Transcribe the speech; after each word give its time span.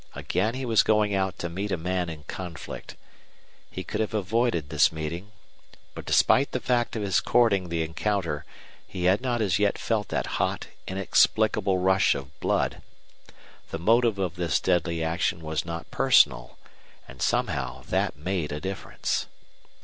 Again 0.15 0.55
he 0.55 0.65
was 0.65 0.81
going 0.81 1.13
out 1.13 1.37
to 1.37 1.47
meet 1.47 1.71
a 1.71 1.77
man 1.77 2.09
in 2.09 2.23
conflict. 2.23 2.95
He 3.69 3.83
could 3.83 3.99
have 4.01 4.15
avoided 4.15 4.71
this 4.71 4.91
meeting. 4.91 5.31
But 5.93 6.07
despite 6.07 6.53
the 6.53 6.59
fact 6.59 6.95
of 6.95 7.03
his 7.03 7.19
courting 7.19 7.69
the 7.69 7.83
encounter 7.83 8.43
he 8.87 9.03
had 9.03 9.21
not 9.21 9.41
as 9.43 9.59
yet 9.59 9.77
felt 9.77 10.07
that 10.07 10.25
hot, 10.41 10.65
inexplicable 10.87 11.77
rush 11.77 12.15
of 12.15 12.39
blood. 12.39 12.81
The 13.69 13.77
motive 13.77 14.17
of 14.17 14.37
this 14.37 14.59
deadly 14.59 15.03
action 15.03 15.39
was 15.43 15.65
not 15.65 15.91
personal, 15.91 16.57
and 17.07 17.21
somehow 17.21 17.83
that 17.83 18.17
made 18.17 18.51
a 18.51 18.59
difference. 18.59 19.27